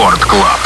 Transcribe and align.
Рекорд 0.00 0.24
Клаб. 0.24 0.59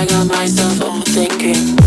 I 0.00 0.06
got 0.06 0.28
myself 0.28 0.78
overthinking. 0.78 1.79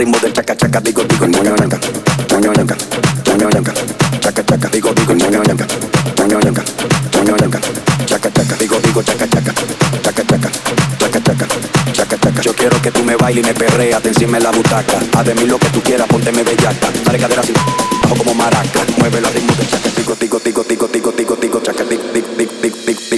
Ritmo 0.00 0.18
del 0.18 0.32
chaca 0.32 0.56
chaca, 0.56 0.80
digo, 0.80 1.04
digo, 1.04 1.26
ñoño 1.26 1.54
ñanca. 1.56 1.78
Ñoño 2.30 2.52
ñanca, 2.54 2.76
ñoño 3.26 3.50
ñanca. 3.50 3.72
Chaca 4.20 4.42
chaca, 4.46 4.68
digo, 4.68 4.94
digo, 4.94 5.12
ñoño 5.12 5.42
ñanca. 5.42 5.66
Ñoño 6.16 6.40
ñanca, 6.40 6.62
ñoño 7.16 7.36
ñanca. 7.36 7.60
Chaca 8.06 8.32
chaca, 8.32 8.56
digo, 8.56 8.80
digo, 8.80 9.02
chaca 9.02 9.28
chaca. 9.28 9.52
Chaca 10.02 10.24
chaca, 10.24 10.50
chaca 10.98 11.20
chaca. 11.22 11.46
Chaca 11.92 12.16
chaca. 12.18 12.40
Yo 12.40 12.54
quiero 12.54 12.80
que 12.80 12.90
tú 12.90 13.04
me 13.04 13.14
bailes 13.14 13.44
y 13.44 13.46
me 13.46 13.52
perrea, 13.52 14.00
te 14.00 14.08
encima 14.08 14.38
en 14.38 14.44
la 14.44 14.50
butaca. 14.52 14.98
Haz 15.18 15.26
de 15.26 15.34
mí 15.34 15.44
lo 15.44 15.58
que 15.58 15.68
tú 15.68 15.82
quieras, 15.82 16.08
pónteme 16.08 16.42
bellaca. 16.44 16.88
Dale 17.04 17.18
cadera 17.18 17.42
así, 17.42 17.52
bajo 18.02 18.14
como 18.16 18.32
maraca. 18.34 18.80
Muévelo 18.96 19.28
al 19.28 19.34
ritmo 19.34 19.52
del 19.54 19.68
chaca, 19.68 19.90
digo, 19.94 20.16
digo, 20.18 20.40
digo, 20.42 20.64
digo, 20.64 20.88
digo, 20.88 21.12
digo, 21.12 21.36
digo, 21.36 21.60
chaca, 21.60 21.84
digo, 21.84 22.04
digo, 22.14 22.28
digo, 22.38 22.76
digo, 22.86 23.09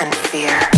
and 0.00 0.14
fear. 0.14 0.73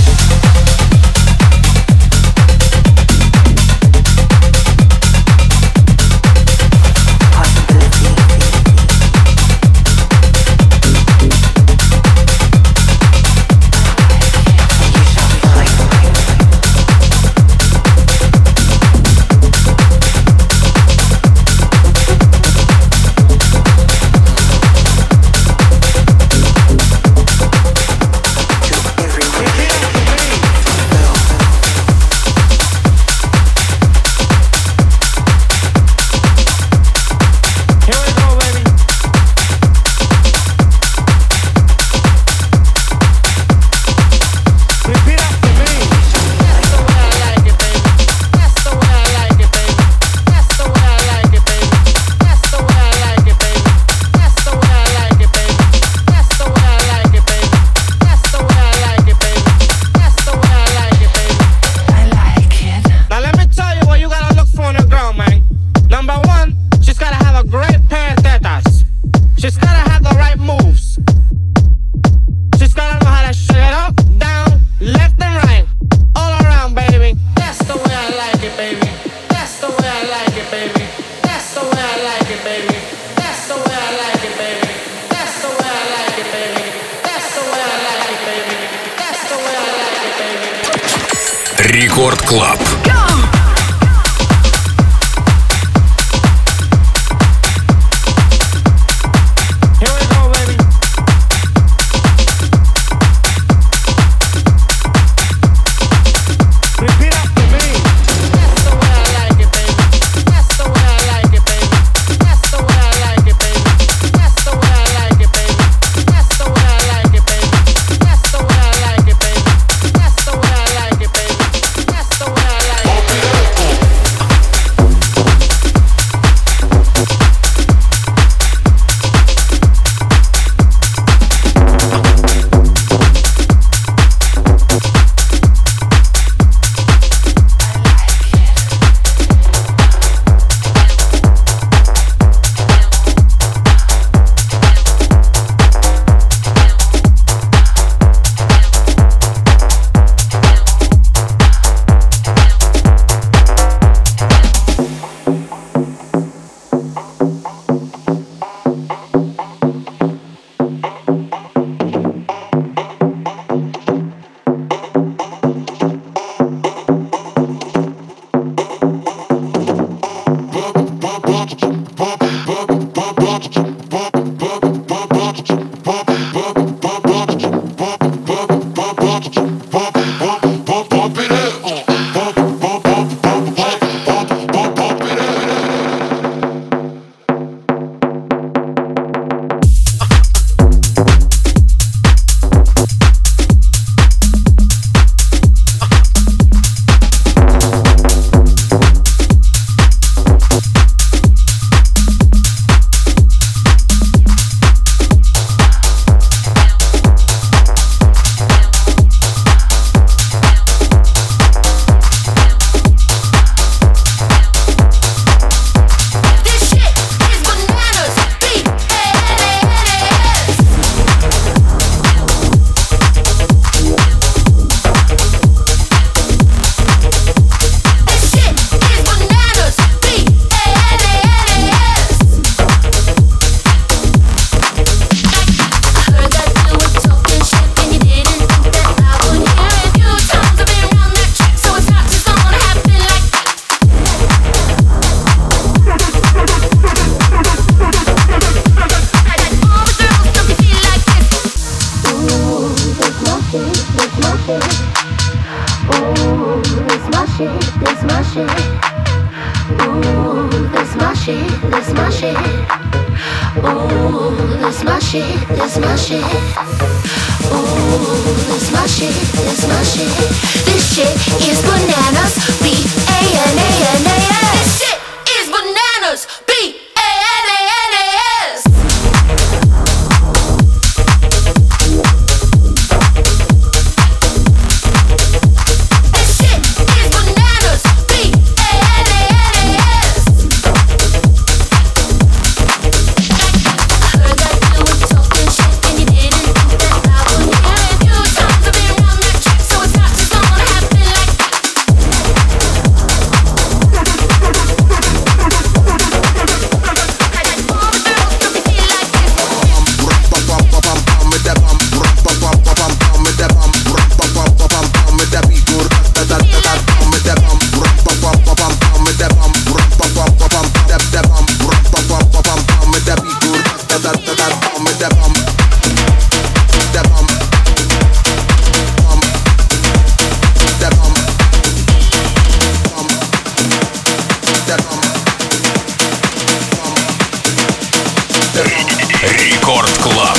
Рекорд 339.22 339.90
Клаб. 339.98 340.38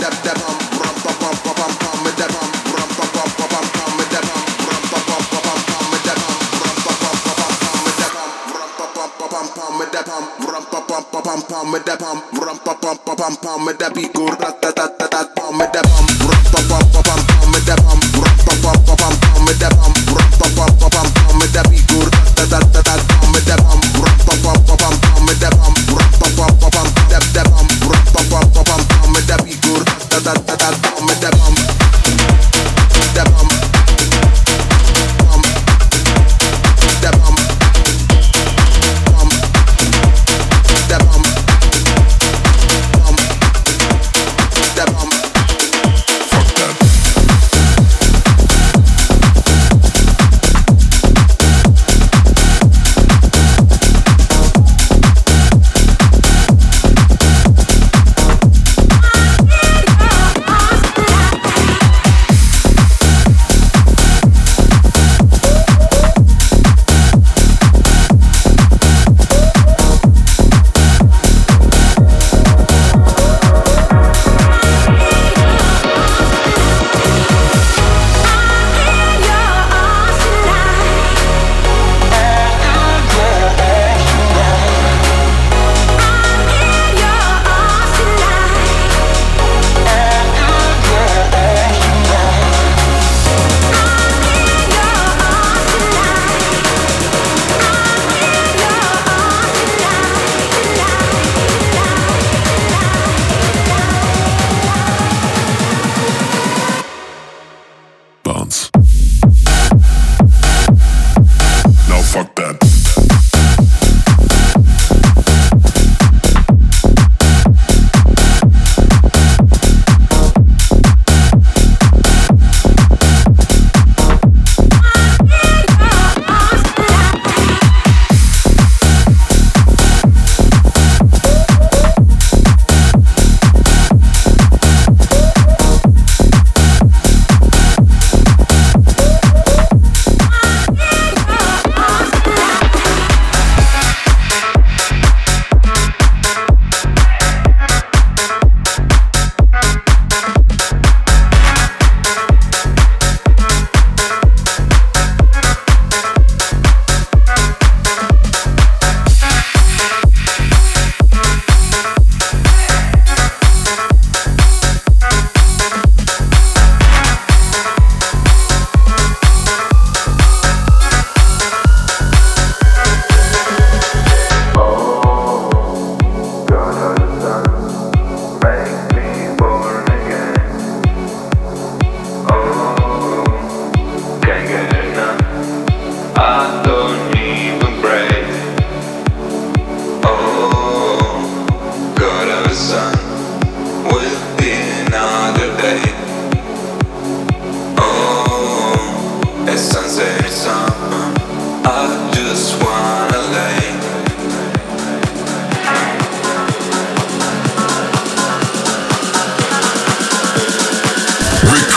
Dep, 0.00 0.12
dep, 0.24 0.53
pa 11.14 11.22
pam 11.22 11.42
pam 11.42 11.70
with 11.70 11.84
that 11.86 11.98
pam 12.00 12.18
ram 12.42 12.58
pa 12.58 12.74
pam 12.74 12.98
pa 13.06 13.14
pam 13.14 13.36
pam 13.36 13.64
with 13.66 13.78
that 13.78 13.94
beat. 13.94 14.12
Go 14.12 14.26
rat 14.26 14.60
tat 14.60 14.74
tat 14.74 14.98
tat 14.98 15.26
pam 15.36 15.58
with 15.58 15.72
that 15.72 15.86
pam 15.86 16.06
ram 16.26 16.42
pa 16.50 16.60
pam 16.66 16.84
pa 16.90 17.00
pam 17.06 17.33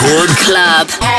Club. 0.08 1.17